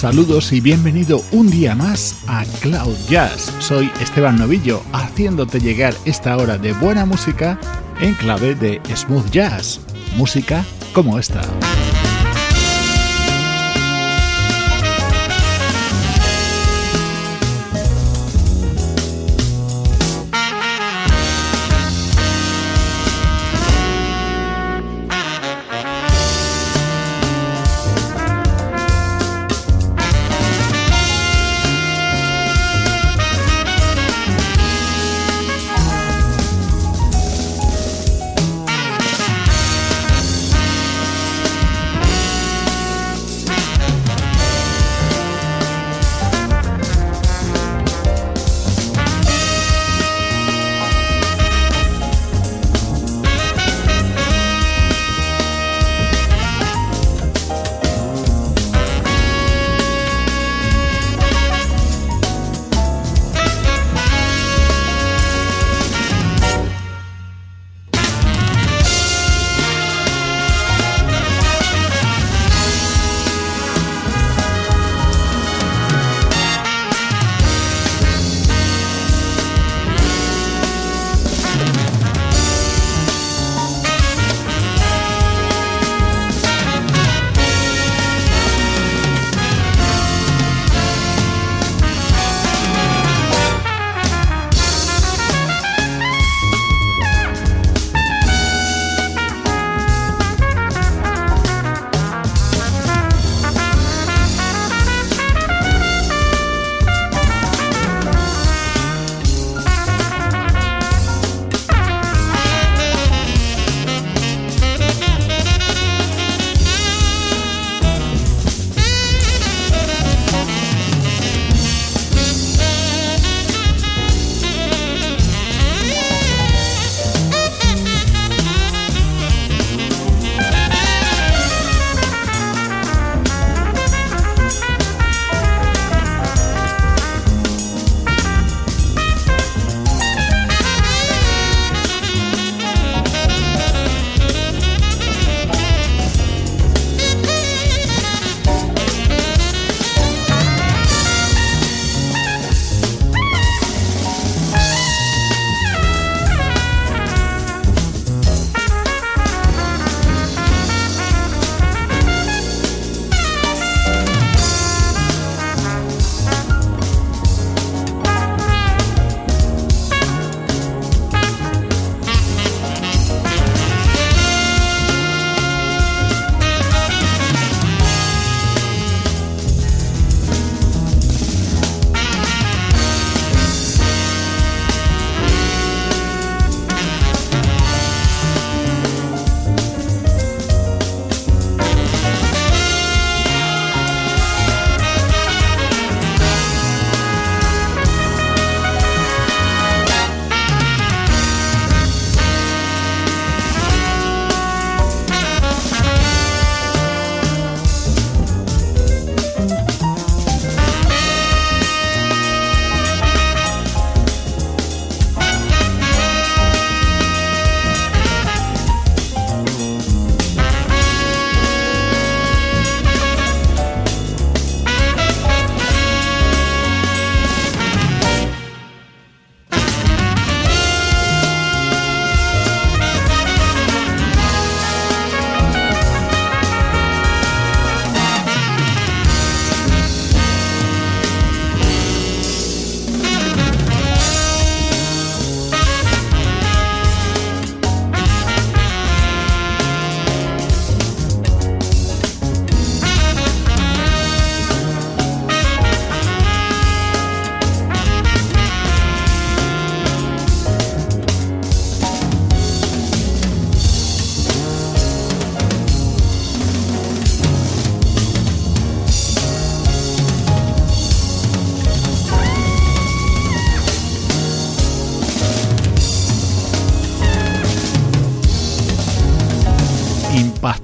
Saludos 0.00 0.50
y 0.54 0.62
bienvenido 0.62 1.22
un 1.30 1.50
día 1.50 1.74
más 1.74 2.24
a 2.26 2.46
Cloud 2.62 2.96
Jazz. 3.10 3.52
Soy 3.58 3.90
Esteban 4.00 4.38
Novillo, 4.38 4.82
haciéndote 4.94 5.60
llegar 5.60 5.92
esta 6.06 6.38
hora 6.38 6.56
de 6.56 6.72
buena 6.72 7.04
música 7.04 7.60
en 8.00 8.14
clave 8.14 8.54
de 8.54 8.80
smooth 8.96 9.30
jazz. 9.30 9.78
Música 10.16 10.64
como 10.94 11.18
esta. 11.18 11.42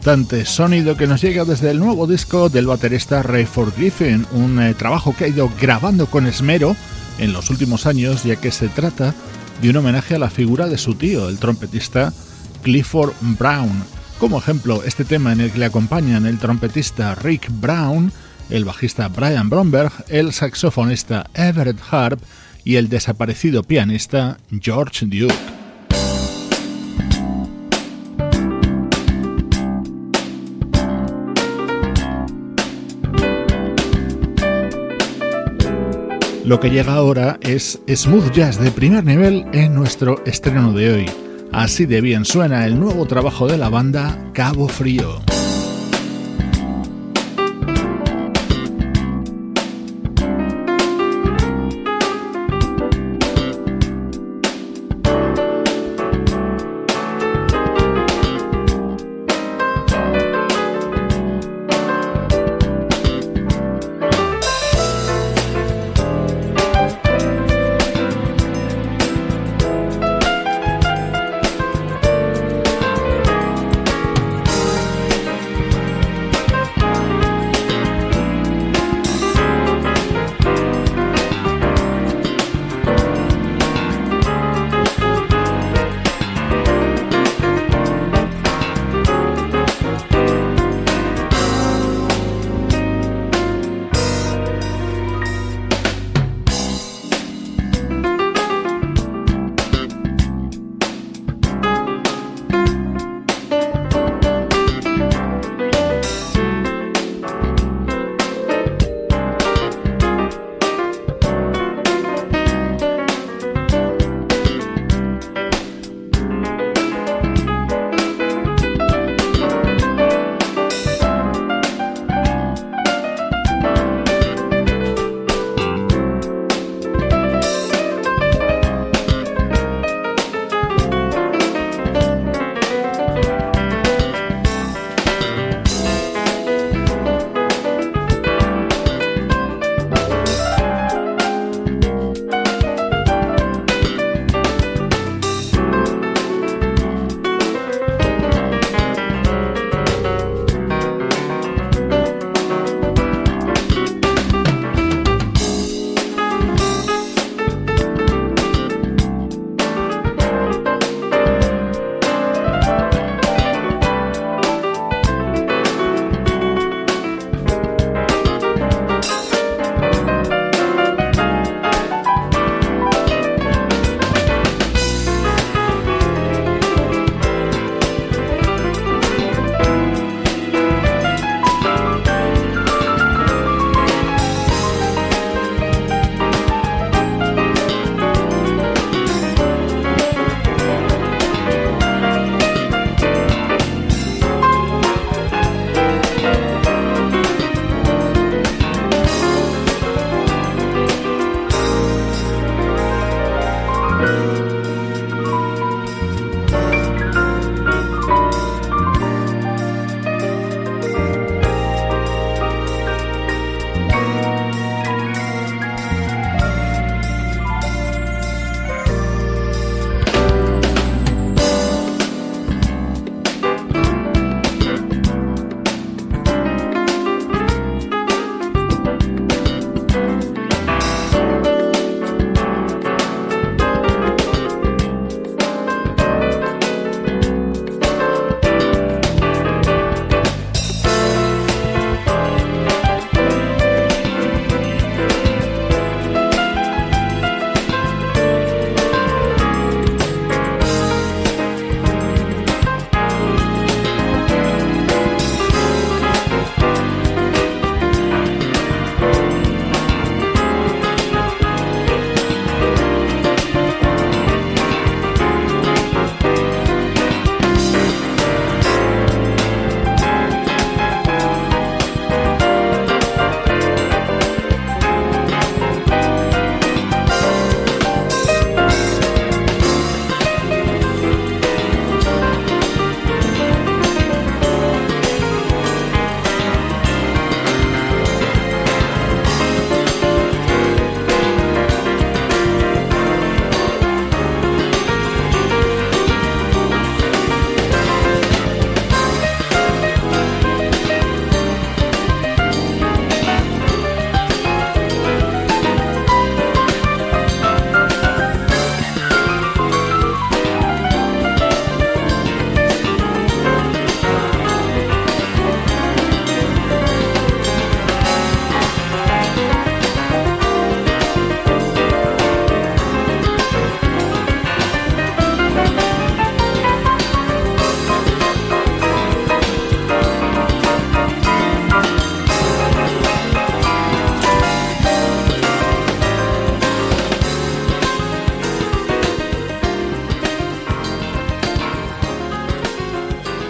Bastante 0.06 0.46
sonido 0.46 0.96
que 0.96 1.08
nos 1.08 1.20
llega 1.20 1.44
desde 1.44 1.72
el 1.72 1.80
nuevo 1.80 2.06
disco 2.06 2.48
del 2.48 2.68
baterista 2.68 3.24
Rayford 3.24 3.74
Griffin, 3.76 4.24
un 4.30 4.62
eh, 4.62 4.72
trabajo 4.72 5.12
que 5.12 5.24
ha 5.24 5.28
ido 5.28 5.50
grabando 5.60 6.06
con 6.06 6.28
esmero 6.28 6.76
en 7.18 7.32
los 7.32 7.50
últimos 7.50 7.86
años, 7.86 8.22
ya 8.22 8.36
que 8.36 8.52
se 8.52 8.68
trata 8.68 9.16
de 9.60 9.68
un 9.68 9.78
homenaje 9.78 10.14
a 10.14 10.20
la 10.20 10.30
figura 10.30 10.68
de 10.68 10.78
su 10.78 10.94
tío, 10.94 11.28
el 11.28 11.40
trompetista 11.40 12.12
Clifford 12.62 13.14
Brown. 13.20 13.82
Como 14.20 14.38
ejemplo, 14.38 14.84
este 14.84 15.04
tema 15.04 15.32
en 15.32 15.40
el 15.40 15.50
que 15.50 15.58
le 15.58 15.64
acompañan 15.64 16.24
el 16.24 16.38
trompetista 16.38 17.16
Rick 17.16 17.48
Brown, 17.50 18.12
el 18.48 18.64
bajista 18.64 19.08
Brian 19.08 19.50
Bromberg, 19.50 19.90
el 20.06 20.32
saxofonista 20.32 21.28
Everett 21.34 21.80
Harp 21.90 22.20
y 22.62 22.76
el 22.76 22.88
desaparecido 22.88 23.64
pianista 23.64 24.38
George 24.60 25.06
Duke. 25.06 25.55
Lo 36.46 36.60
que 36.60 36.70
llega 36.70 36.94
ahora 36.94 37.40
es 37.40 37.80
smooth 37.92 38.30
jazz 38.30 38.60
de 38.60 38.70
primer 38.70 39.04
nivel 39.04 39.46
en 39.52 39.74
nuestro 39.74 40.24
estreno 40.26 40.72
de 40.72 40.92
hoy. 40.92 41.10
Así 41.50 41.86
de 41.86 42.00
bien 42.00 42.24
suena 42.24 42.66
el 42.66 42.78
nuevo 42.78 43.04
trabajo 43.06 43.48
de 43.48 43.58
la 43.58 43.68
banda 43.68 44.30
Cabo 44.32 44.68
Frío. 44.68 45.35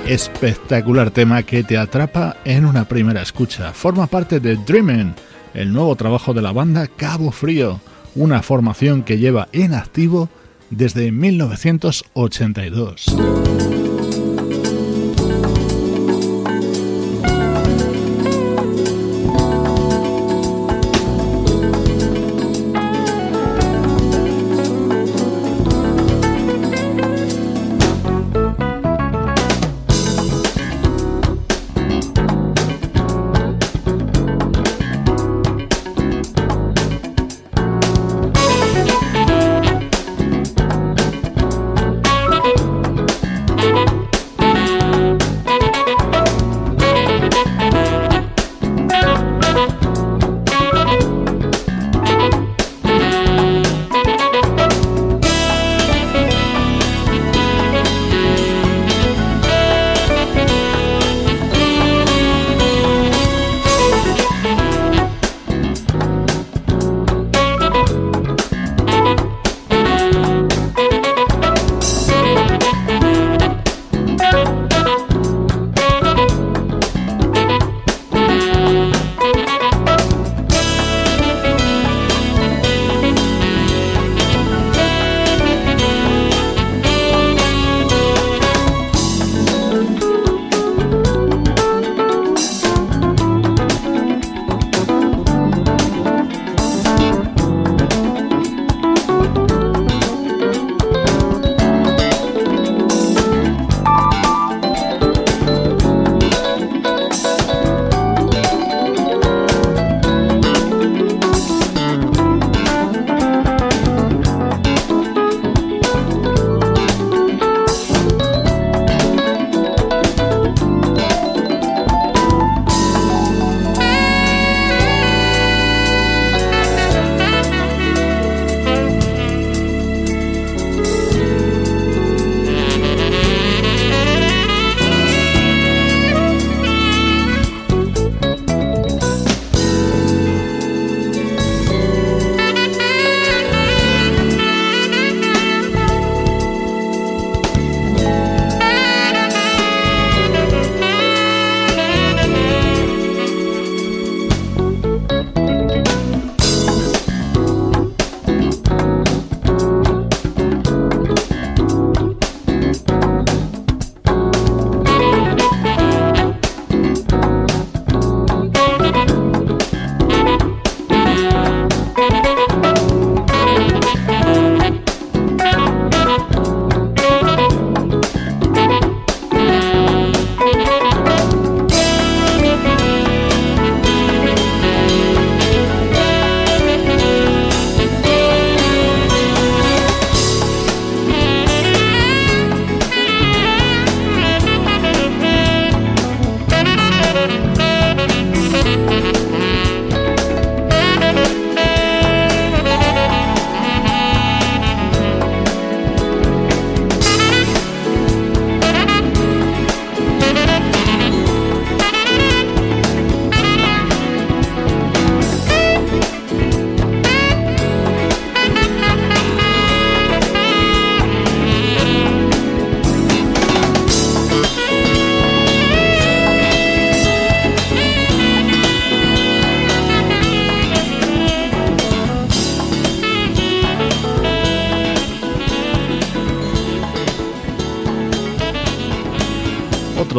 Espectacular 0.09 1.11
tema 1.11 1.43
que 1.43 1.65
te 1.65 1.77
atrapa 1.77 2.37
en 2.45 2.65
una 2.65 2.87
primera 2.87 3.23
escucha. 3.23 3.73
Forma 3.73 4.07
parte 4.07 4.39
de 4.39 4.55
Dreamin', 4.57 5.17
el 5.53 5.73
nuevo 5.73 5.97
trabajo 5.97 6.33
de 6.33 6.43
la 6.43 6.53
banda 6.53 6.87
Cabo 6.87 7.33
Frío, 7.33 7.81
una 8.15 8.41
formación 8.43 9.03
que 9.03 9.19
lleva 9.19 9.49
en 9.53 9.75
activo 9.75 10.29
desde 10.71 11.11
1982. 11.11 13.17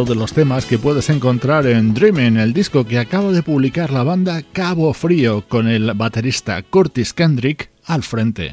De 0.05 0.15
los 0.15 0.33
temas 0.33 0.65
que 0.65 0.77
puedes 0.77 1.09
encontrar 1.09 1.65
en 1.65 1.93
Dreaming, 1.93 2.37
el 2.37 2.53
disco 2.53 2.85
que 2.85 2.99
acaba 2.99 3.31
de 3.31 3.41
publicar 3.41 3.91
la 3.91 4.03
banda 4.03 4.43
Cabo 4.53 4.93
Frío 4.93 5.45
con 5.47 5.67
el 5.67 5.91
baterista 5.93 6.61
Curtis 6.61 7.13
Kendrick 7.13 7.69
al 7.85 8.03
frente. 8.03 8.51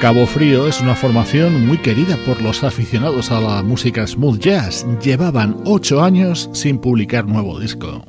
Cabo 0.00 0.26
Frío 0.26 0.66
es 0.66 0.80
una 0.80 0.96
formación 0.96 1.66
muy 1.66 1.78
querida 1.78 2.16
por 2.26 2.42
los 2.42 2.64
aficionados 2.64 3.30
a 3.30 3.40
la 3.40 3.62
música 3.62 4.06
smooth 4.06 4.40
jazz. 4.40 4.84
Llevaban 5.00 5.56
ocho 5.64 6.02
años 6.02 6.50
sin 6.52 6.78
publicar 6.78 7.24
nuevo 7.24 7.60
disco. 7.60 8.04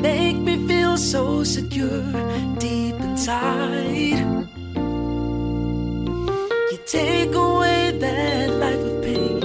Make 0.00 0.36
me 0.36 0.66
feel 0.66 0.96
so 0.96 1.44
secure 1.44 2.02
deep 2.58 2.94
inside. 3.00 4.24
You 6.70 6.78
take 6.86 7.34
away 7.34 7.96
that 7.98 8.50
life 8.50 8.84
of 8.90 9.02
pain, 9.02 9.40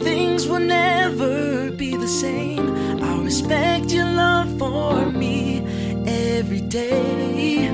things 0.00 0.46
will 0.48 0.60
never 0.60 1.70
be 1.70 1.96
the 1.96 2.08
same. 2.08 2.74
I 3.02 3.22
respect 3.22 3.92
your 3.92 4.10
love 4.10 4.58
for 4.58 5.06
me 5.10 5.62
every 6.06 6.60
day. 6.60 7.70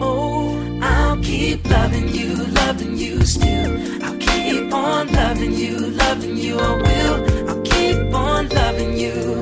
Oh, 0.00 0.78
I'll 0.82 1.18
keep 1.18 1.64
loving 1.70 2.08
you, 2.08 2.34
loving 2.62 2.96
you 2.96 3.24
still. 3.24 3.72
I'll 4.04 4.18
keep 4.18 4.72
on 4.72 5.12
loving 5.12 5.52
you, 5.52 5.76
loving 5.78 6.36
you. 6.36 6.58
I 6.58 6.72
will. 6.82 7.50
I'll 7.50 7.62
keep 7.62 8.14
on 8.14 8.48
loving 8.48 8.96
you 8.96 9.40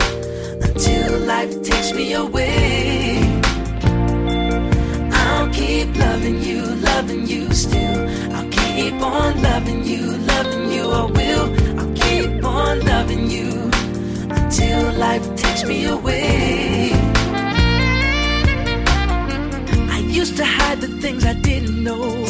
till 0.76 1.18
life 1.20 1.62
takes 1.62 1.92
me 1.92 2.14
away. 2.14 3.20
I'll 5.12 5.48
keep 5.52 5.96
loving 5.96 6.42
you, 6.42 6.62
loving 6.90 7.26
you 7.26 7.52
still. 7.52 8.00
I'll 8.34 8.48
keep 8.50 8.94
on 8.94 9.42
loving 9.42 9.84
you, 9.84 10.02
loving 10.32 10.72
you. 10.72 10.84
I 10.90 11.04
will. 11.18 11.46
I'll 11.80 11.94
keep 11.94 12.44
on 12.44 12.80
loving 12.80 13.30
you 13.30 13.70
until 14.30 14.92
life 14.92 15.24
takes 15.36 15.64
me 15.64 15.84
away. 15.86 16.90
I 19.96 19.98
used 20.20 20.36
to 20.36 20.44
hide 20.44 20.80
the 20.80 20.88
things 21.00 21.24
I 21.24 21.34
didn't 21.34 21.82
know. 21.82 22.24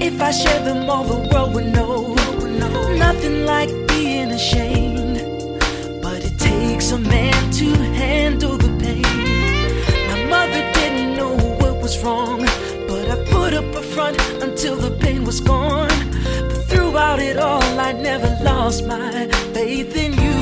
If 0.00 0.20
I 0.22 0.30
shared 0.30 0.64
them, 0.64 0.88
all 0.88 1.04
the 1.04 1.28
world 1.28 1.54
would 1.54 1.66
know. 1.66 2.14
Nothing 2.96 3.44
like 3.46 3.70
being 3.88 4.30
ashamed, 4.30 4.87
a 6.92 6.98
man 6.98 7.50
to 7.50 7.66
handle 8.02 8.56
the 8.56 8.68
pain. 8.82 9.02
My 10.08 10.24
mother 10.24 10.62
didn't 10.72 11.16
know 11.16 11.36
what 11.60 11.82
was 11.82 12.02
wrong, 12.02 12.40
but 12.88 13.10
I 13.10 13.16
put 13.26 13.52
up 13.52 13.64
a 13.74 13.82
front 13.82 14.18
until 14.42 14.76
the 14.76 14.90
pain 14.92 15.24
was 15.24 15.40
gone. 15.40 15.88
But 16.48 16.64
throughout 16.68 17.18
it 17.20 17.36
all, 17.36 17.78
I 17.78 17.92
never 17.92 18.30
lost 18.42 18.86
my 18.86 19.26
faith 19.52 19.94
in 19.96 20.12
you. 20.14 20.40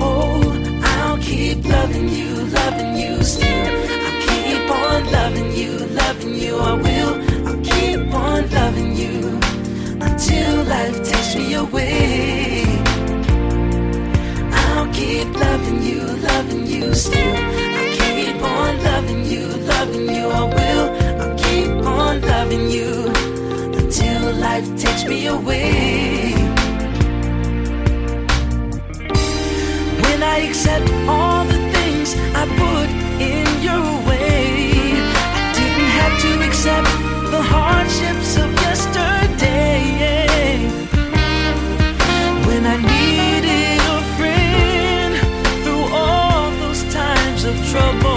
Oh, 0.00 0.40
I'll 0.82 1.18
keep 1.18 1.64
loving 1.64 2.08
you, 2.08 2.34
loving 2.60 2.96
you 2.96 3.22
still. 3.22 3.68
I'll 4.06 4.20
keep 4.26 4.70
on 4.70 5.12
loving 5.12 5.52
you, 5.52 5.72
loving 6.02 6.34
you. 6.34 6.56
I 6.56 6.72
will. 6.74 7.14
I'll 7.46 7.62
keep 7.62 8.12
on 8.14 8.50
loving 8.50 8.96
you 8.96 9.38
until 10.00 10.64
life 10.64 10.96
takes 11.08 11.36
me 11.36 11.54
away. 11.54 12.77
Keep 14.98 15.32
loving 15.34 15.80
you, 15.80 16.00
loving 16.32 16.66
you 16.66 16.92
still. 16.92 17.36
I'll 17.78 17.92
keep 18.00 18.42
on 18.42 18.82
loving 18.82 19.24
you, 19.32 19.46
loving 19.46 20.08
you. 20.16 20.26
I 20.40 20.42
will. 20.56 20.86
I'll 21.22 21.38
keep 21.38 21.70
on 21.86 22.20
loving 22.20 22.68
you 22.68 23.06
until 23.80 24.32
life 24.46 24.68
takes 24.76 25.04
me 25.04 25.26
away. 25.26 26.32
When 30.02 30.20
I 30.34 30.36
accept 30.48 30.90
all 31.06 31.44
the 31.44 31.60
things 31.74 32.16
I 32.40 32.42
put 32.62 32.88
in 33.22 33.46
your 33.68 33.86
way, 34.08 34.98
I 35.32 35.52
didn't 35.58 35.90
have 36.00 36.14
to 36.24 36.30
accept 36.48 36.90
the 37.30 37.42
hardships 37.54 38.36
of 38.36 38.52
yesterday. 38.66 39.17
trouble. 47.78 48.07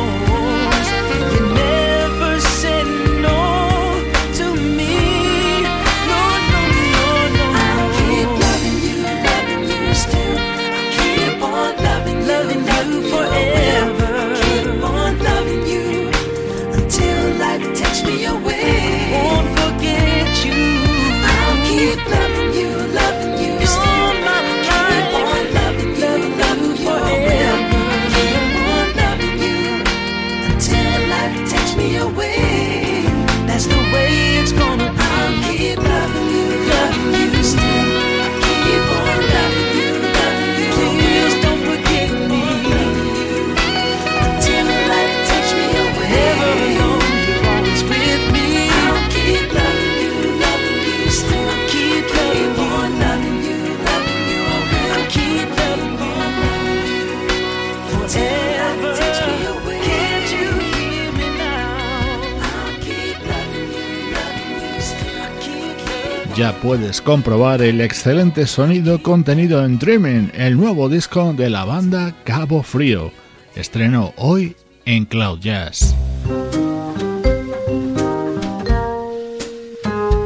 Ya 66.41 66.59
puedes 66.59 67.01
comprobar 67.01 67.61
el 67.61 67.81
excelente 67.81 68.47
sonido 68.47 69.03
contenido 69.03 69.63
en 69.63 69.77
Dreaming, 69.77 70.31
el 70.33 70.57
nuevo 70.57 70.89
disco 70.89 71.33
de 71.33 71.51
la 71.51 71.65
banda 71.65 72.15
Cabo 72.23 72.63
Frío. 72.63 73.11
Estrenó 73.53 74.11
hoy 74.17 74.55
en 74.85 75.05
Cloud 75.05 75.37
Jazz. 75.39 75.93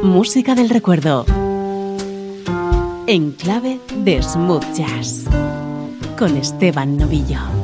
Música 0.02 0.54
del 0.54 0.70
recuerdo. 0.70 1.26
En 3.06 3.32
clave 3.32 3.78
de 3.98 4.22
smooth 4.22 4.64
jazz. 4.74 5.26
Con 6.16 6.38
Esteban 6.38 6.96
Novillo. 6.96 7.55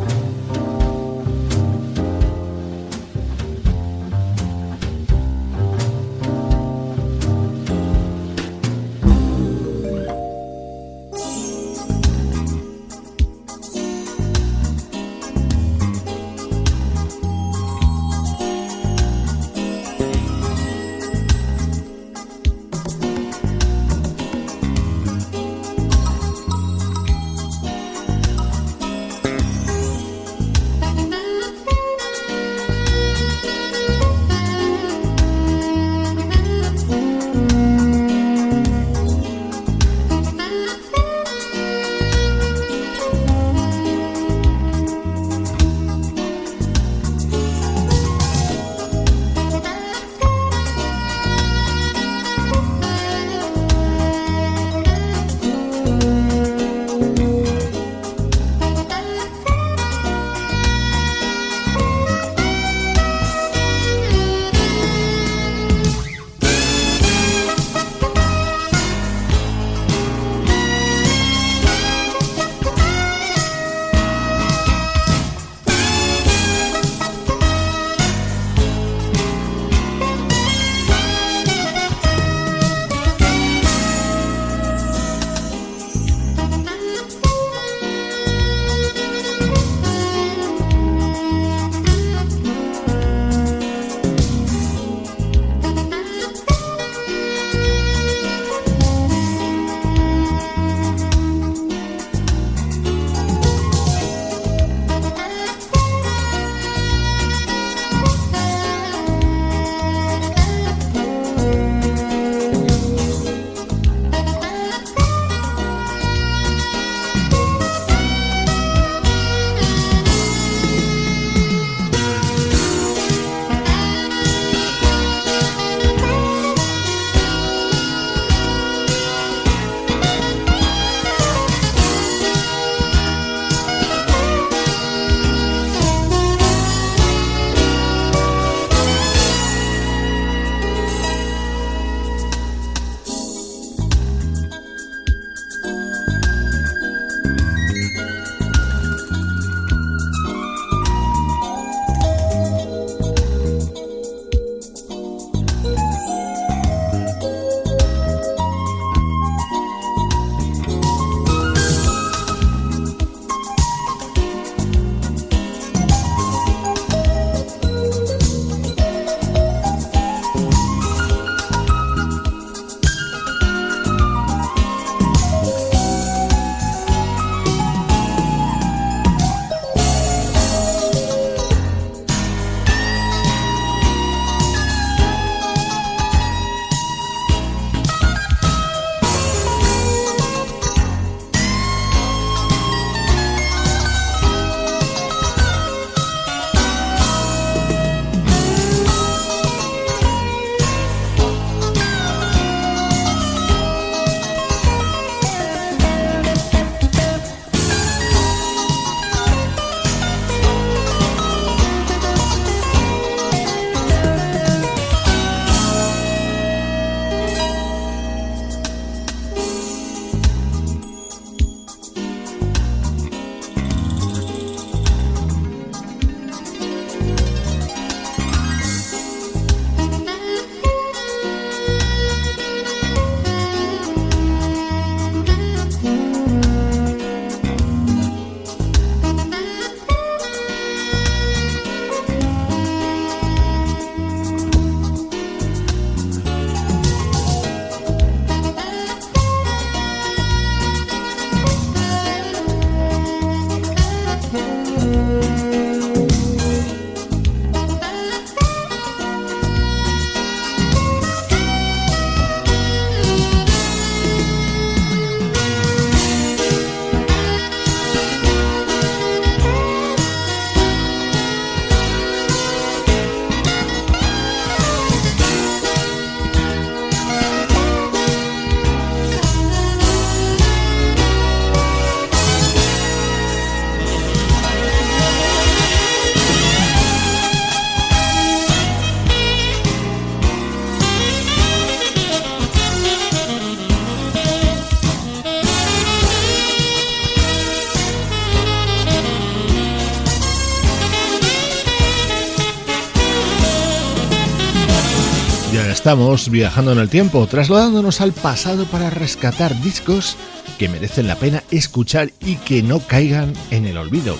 Estamos 305.83 306.31
viajando 306.31 306.71
en 306.71 306.79
el 306.79 306.89
tiempo, 306.89 307.27
trasladándonos 307.27 308.01
al 308.01 308.13
pasado 308.13 308.67
para 308.67 308.89
rescatar 308.89 309.61
discos 309.63 310.17
que 310.57 310.69
merecen 310.69 311.09
la 311.09 311.17
pena 311.17 311.43
escuchar 311.51 312.13
y 312.21 312.37
que 312.37 312.63
no 312.63 312.79
caigan 312.79 313.33
en 313.51 313.67
el 313.67 313.77
olvido. 313.77 314.17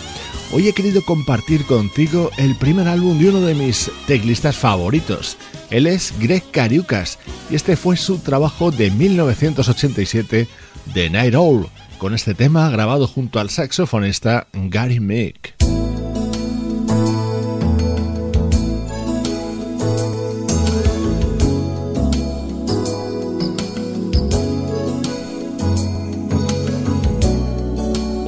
Hoy 0.53 0.67
he 0.67 0.73
querido 0.73 1.05
compartir 1.05 1.65
contigo 1.65 2.33
el 2.37 2.57
primer 2.57 2.89
álbum 2.89 3.17
de 3.17 3.29
uno 3.29 3.43
de 3.43 3.55
mis 3.55 3.93
teclistas 4.09 4.57
favoritos. 4.57 5.37
Él 5.71 5.87
es 5.87 6.13
Greg 6.19 6.43
Cariucas 6.51 7.21
y 7.49 7.55
este 7.55 7.77
fue 7.77 7.97
su 7.97 8.19
trabajo 8.19 8.73
de 8.73 8.91
1987, 8.91 10.49
The 10.93 11.11
Night 11.11 11.37
Owl, 11.37 11.69
con 11.99 12.13
este 12.13 12.35
tema 12.35 12.71
grabado 12.71 13.07
junto 13.07 13.39
al 13.39 13.51
saxofonista 13.51 14.49
Gary 14.53 14.99
Mick. 14.99 15.55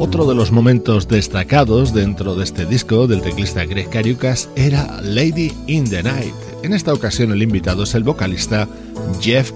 Otro 0.04 0.26
de 0.26 0.34
los 0.34 0.52
momentos 0.52 1.08
destacados 1.08 1.94
dentro 1.94 2.34
de 2.34 2.44
este 2.44 2.66
disco 2.66 3.06
del 3.06 3.22
teclista 3.22 3.64
Greg 3.64 3.88
Cariucas 3.88 4.50
era 4.54 5.00
Lady 5.00 5.50
in 5.66 5.88
the 5.88 6.02
Night. 6.02 6.34
En 6.62 6.74
esta 6.74 6.92
ocasión 6.92 7.32
el 7.32 7.42
invitado 7.42 7.84
es 7.84 7.94
el 7.94 8.04
vocalista 8.04 8.68
Jeff 9.22 9.52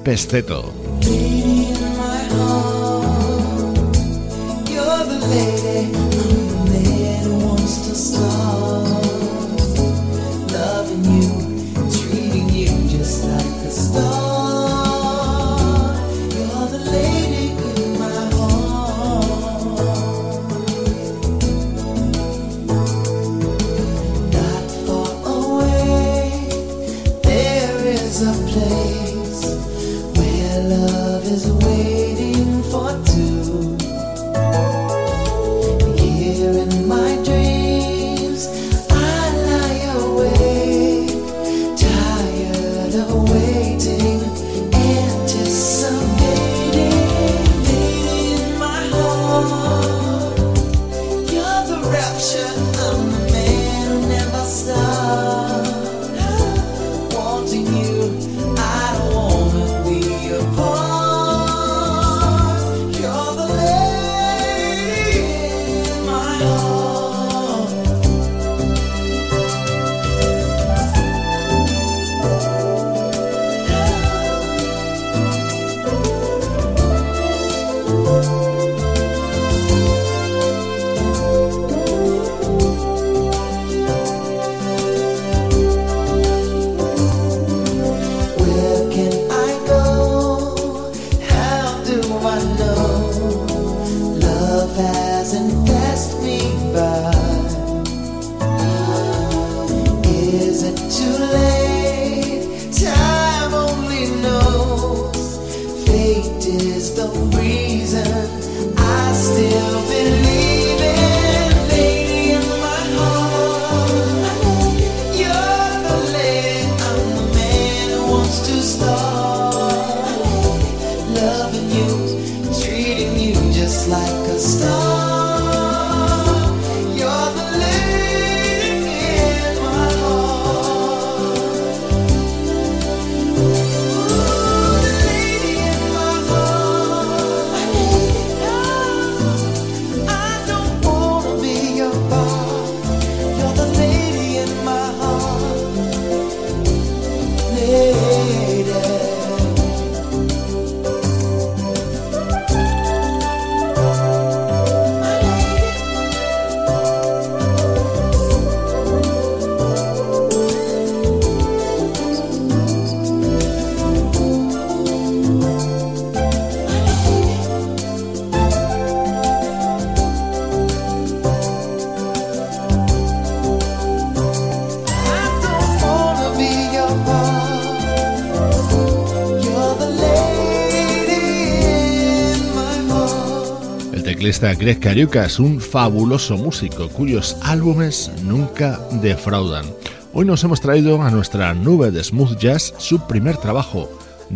Greg 184.41 184.79
Cariucas, 184.79 185.41
un 185.41 185.61
fabuloso 185.61 186.37
músico 186.37 186.89
cuyos 186.89 187.37
álbumes 187.43 188.13
nunca 188.23 188.79
defraudan. 189.03 189.65
Hoy 190.13 190.27
nos 190.27 190.45
hemos 190.45 190.61
traído 190.61 191.03
a 191.03 191.11
nuestra 191.11 191.53
nube 191.55 191.91
de 191.91 192.05
smooth 192.05 192.39
jazz 192.39 192.73
su 192.79 193.01
primer 193.01 193.37
trabajo, 193.39 193.91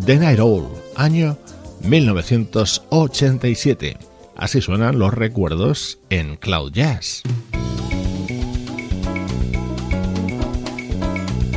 The 0.04 0.16
Night 0.16 0.40
Owl, 0.40 0.66
año 0.96 1.38
1987. 1.82 3.96
Así 4.36 4.60
suenan 4.60 4.98
los 4.98 5.14
recuerdos 5.14 6.00
en 6.10 6.34
Cloud 6.36 6.72
Jazz. 6.72 7.22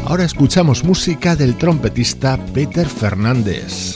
Ahora 0.06 0.24
escuchamos 0.24 0.84
música 0.84 1.36
del 1.36 1.58
trompetista 1.58 2.38
Peter 2.54 2.88
Fernández. 2.88 3.96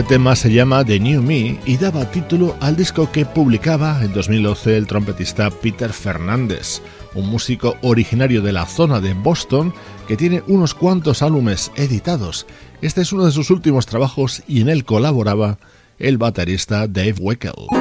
Este 0.00 0.14
tema 0.14 0.34
se 0.34 0.50
llama 0.50 0.82
The 0.82 0.98
New 0.98 1.22
Me 1.22 1.60
y 1.66 1.76
daba 1.76 2.10
título 2.10 2.56
al 2.60 2.74
disco 2.74 3.12
que 3.12 3.26
publicaba 3.26 4.02
en 4.02 4.14
2012 4.14 4.78
el 4.78 4.86
trompetista 4.86 5.50
Peter 5.50 5.92
Fernández, 5.92 6.80
un 7.14 7.28
músico 7.28 7.76
originario 7.82 8.40
de 8.40 8.52
la 8.52 8.64
zona 8.64 8.98
de 8.98 9.12
Boston 9.12 9.74
que 10.08 10.16
tiene 10.16 10.42
unos 10.46 10.72
cuantos 10.72 11.20
álbumes 11.20 11.70
editados. 11.74 12.46
Este 12.80 13.02
es 13.02 13.12
uno 13.12 13.26
de 13.26 13.32
sus 13.32 13.50
últimos 13.50 13.84
trabajos 13.84 14.42
y 14.48 14.62
en 14.62 14.70
él 14.70 14.86
colaboraba 14.86 15.58
el 15.98 16.16
baterista 16.16 16.88
Dave 16.88 17.16
Weckel. 17.20 17.79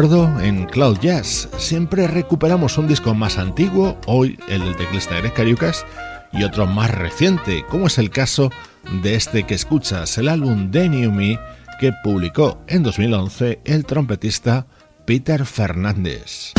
Recuerdo 0.00 0.40
en 0.40 0.64
Cloud 0.64 0.98
Jazz. 1.00 1.50
Siempre 1.58 2.06
recuperamos 2.06 2.78
un 2.78 2.88
disco 2.88 3.12
más 3.12 3.36
antiguo, 3.36 3.98
hoy 4.06 4.38
el 4.48 4.64
del 4.64 4.74
teclista 4.74 5.18
Eric 5.18 5.34
Cariucas, 5.34 5.84
y 6.32 6.42
otro 6.42 6.66
más 6.66 6.90
reciente, 6.90 7.66
como 7.68 7.86
es 7.86 7.98
el 7.98 8.08
caso 8.08 8.50
de 9.02 9.14
este 9.14 9.42
que 9.42 9.52
escuchas, 9.52 10.16
el 10.16 10.28
álbum 10.28 10.70
The 10.70 10.88
New 10.88 11.12
Me, 11.12 11.38
que 11.78 11.92
publicó 12.02 12.62
en 12.66 12.82
2011 12.82 13.60
el 13.66 13.84
trompetista 13.84 14.64
Peter 15.04 15.44
Fernández. 15.44 16.54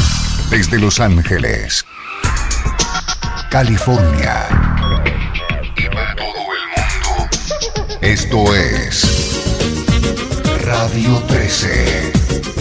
Desde 0.51 0.77
Los 0.77 0.99
Ángeles, 0.99 1.83
California 3.49 4.45
y 5.77 5.85
para 5.87 6.15
todo 6.15 6.27
el 6.27 6.63
mundo, 6.77 7.29
esto 8.01 8.53
es 8.53 9.41
Radio 10.63 11.17
13. 11.27 12.60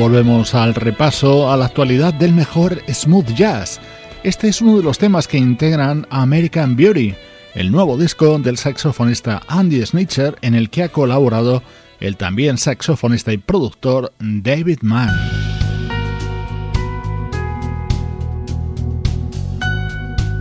volvemos 0.00 0.54
al 0.54 0.74
repaso 0.74 1.52
a 1.52 1.58
la 1.58 1.66
actualidad 1.66 2.14
del 2.14 2.32
mejor 2.32 2.80
smooth 2.90 3.34
jazz. 3.34 3.78
Este 4.22 4.48
es 4.48 4.62
uno 4.62 4.78
de 4.78 4.82
los 4.82 4.96
temas 4.96 5.28
que 5.28 5.36
integran 5.36 6.06
American 6.08 6.74
Beauty, 6.74 7.14
el 7.54 7.70
nuevo 7.70 7.98
disco 7.98 8.38
del 8.38 8.56
saxofonista 8.56 9.42
Andy 9.46 9.84
Snitcher 9.84 10.38
en 10.40 10.54
el 10.54 10.70
que 10.70 10.84
ha 10.84 10.88
colaborado 10.88 11.62
el 12.00 12.16
también 12.16 12.56
saxofonista 12.56 13.30
y 13.34 13.36
productor 13.36 14.14
David 14.18 14.78
Mann. 14.80 15.10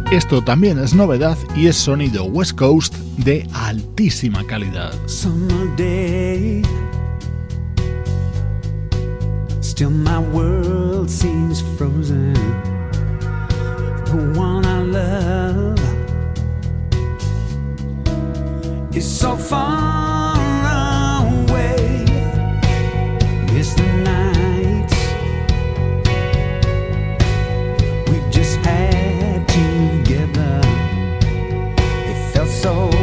Esto 0.09 0.41
también 0.41 0.79
es 0.79 0.93
novedad 0.93 1.37
y 1.57 1.67
es 1.67 1.75
sonido 1.75 2.23
West 2.23 2.57
Coast 2.57 2.95
de 3.17 3.45
altísima 3.53 4.47
calidad. 4.47 4.93
Still, 9.79 9.91
my 9.91 10.19
world 10.19 11.09
seems 11.09 11.61
frozen. 11.77 12.33
The 14.03 14.33
one 14.35 14.65
I 14.65 14.81
love 14.81 15.79
is 18.93 19.07
so 19.09 19.37
far 19.37 20.35
away. 21.45 22.03
Miss 23.53 23.73
the 23.75 23.87
nights 24.03 24.97
we 28.09 28.19
just 28.29 28.57
had 28.65 29.47
together. 29.47 30.59
It 32.09 32.33
felt 32.33 32.49
so. 32.49 32.98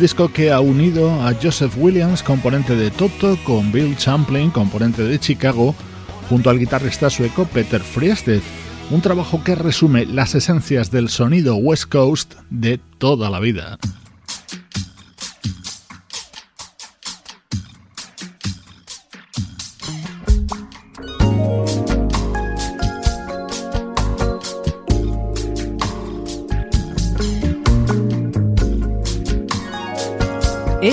disco 0.00 0.32
que 0.32 0.50
ha 0.50 0.60
unido 0.60 1.10
a 1.22 1.34
Joseph 1.34 1.74
Williams, 1.76 2.22
componente 2.22 2.74
de 2.74 2.90
Toto, 2.90 3.38
con 3.44 3.70
Bill 3.70 3.96
Champlin, 3.98 4.50
componente 4.50 5.04
de 5.04 5.20
Chicago, 5.20 5.74
junto 6.30 6.48
al 6.48 6.58
guitarrista 6.58 7.10
sueco 7.10 7.44
Peter 7.44 7.82
Friested, 7.82 8.40
un 8.90 9.02
trabajo 9.02 9.44
que 9.44 9.54
resume 9.54 10.06
las 10.06 10.34
esencias 10.34 10.90
del 10.90 11.10
sonido 11.10 11.56
West 11.56 11.84
Coast 11.90 12.34
de 12.48 12.80
toda 12.96 13.28
la 13.28 13.40
vida. 13.40 13.78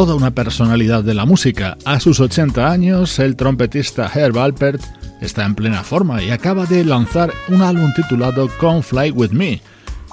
Toda 0.00 0.14
una 0.14 0.30
personalidad 0.30 1.04
de 1.04 1.12
la 1.12 1.26
música. 1.26 1.76
A 1.84 2.00
sus 2.00 2.20
80 2.20 2.72
años, 2.72 3.18
el 3.18 3.36
trompetista 3.36 4.10
Herb 4.10 4.38
Alpert 4.38 4.80
está 5.20 5.44
en 5.44 5.54
plena 5.54 5.84
forma 5.84 6.22
y 6.22 6.30
acaba 6.30 6.64
de 6.64 6.86
lanzar 6.86 7.30
un 7.48 7.60
álbum 7.60 7.92
titulado 7.94 8.48
Come 8.58 8.80
Fly 8.80 9.10
With 9.10 9.32
Me, 9.32 9.60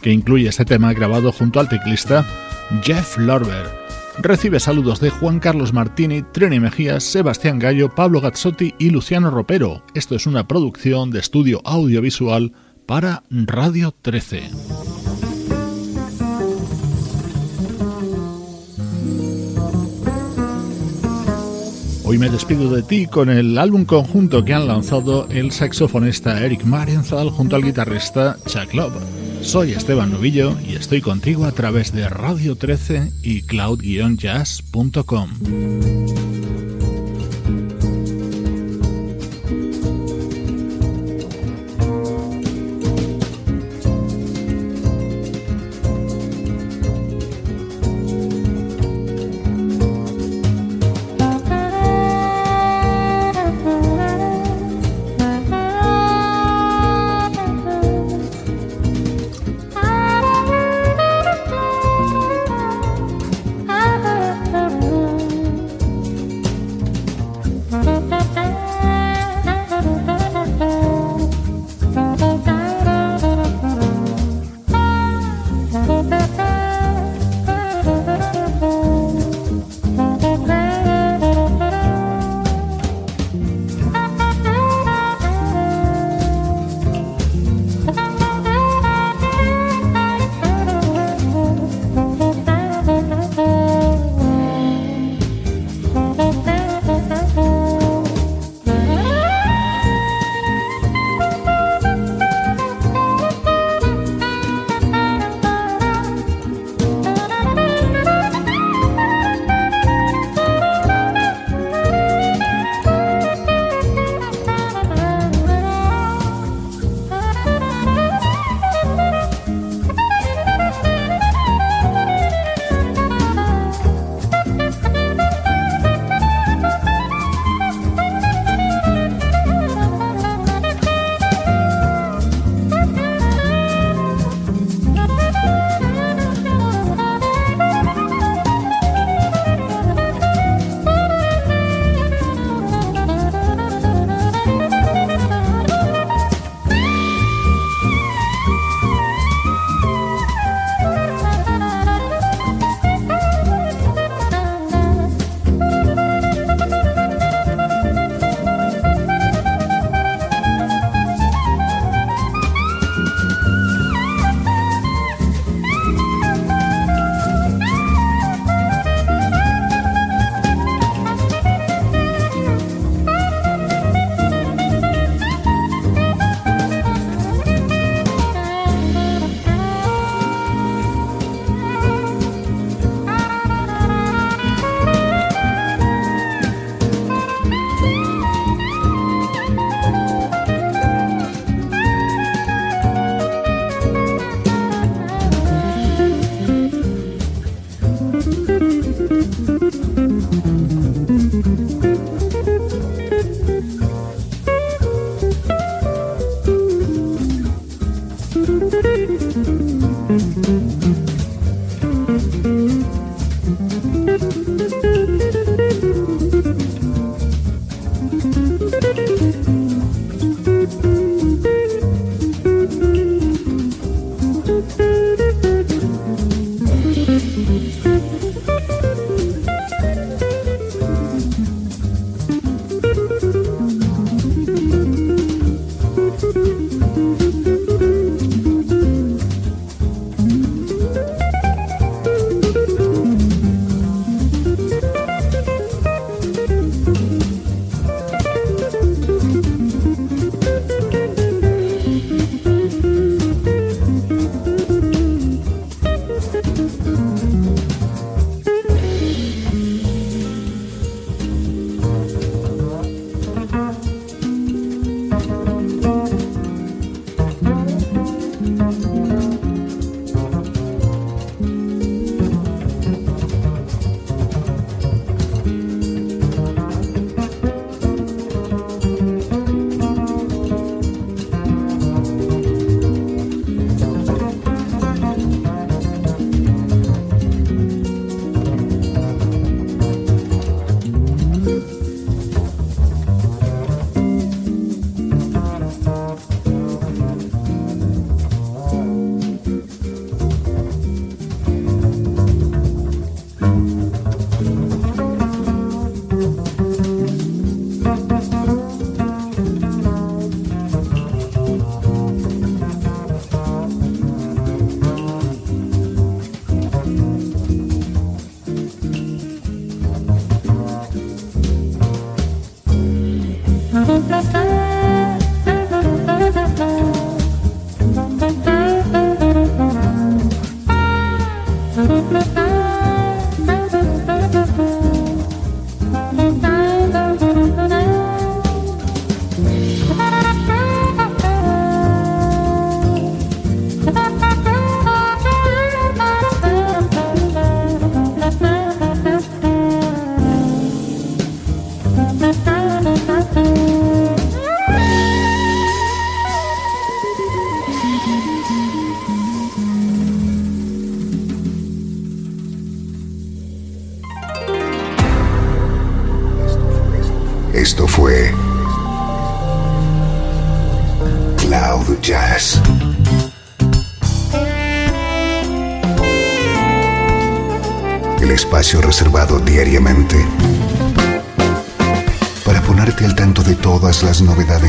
que 0.01 0.11
incluye 0.11 0.49
este 0.49 0.65
tema 0.65 0.91
grabado 0.91 1.31
junto 1.31 1.61
al 1.61 1.69
teclista 1.69 2.25
Jeff 2.83 3.17
Lorber. 3.17 3.65
Recibe 4.17 4.59
saludos 4.59 4.99
de 4.99 5.09
Juan 5.09 5.39
Carlos 5.39 5.71
Martini, 5.71 6.21
Trini 6.21 6.59
Mejías, 6.59 7.05
Sebastián 7.05 7.57
Gallo, 7.57 7.87
Pablo 7.95 8.19
Gazzotti 8.19 8.75
y 8.77 8.89
Luciano 8.89 9.31
Ropero. 9.31 9.85
Esto 9.93 10.15
es 10.15 10.27
una 10.27 10.49
producción 10.49 11.11
de 11.11 11.19
estudio 11.19 11.61
audiovisual 11.63 12.51
para 12.85 13.23
Radio 13.29 13.95
13. 14.01 14.49
Hoy 22.09 22.17
me 22.17 22.29
despido 22.29 22.73
de 22.73 22.83
ti 22.83 23.05
con 23.05 23.29
el 23.29 23.57
álbum 23.57 23.83
conjunto 23.83 24.45
que 24.45 24.53
han 24.53 24.65
lanzado 24.65 25.27
el 25.29 25.51
saxofonista 25.51 26.41
Eric 26.41 26.63
Marienthal 26.63 27.29
junto 27.29 27.57
al 27.57 27.63
guitarrista 27.63 28.37
Chuck 28.45 28.73
Love. 28.73 29.03
Soy 29.41 29.73
Esteban 29.73 30.11
Novillo 30.11 30.55
y 30.65 30.75
estoy 30.75 31.01
contigo 31.01 31.43
a 31.43 31.51
través 31.51 31.91
de 31.91 32.07
Radio 32.07 32.55
13 32.55 33.11
y 33.23 33.41
cloud-jazz.com. 33.41 35.29